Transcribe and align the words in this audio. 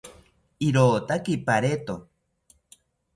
Irotaki 0.67 1.35
pareto 1.49 1.95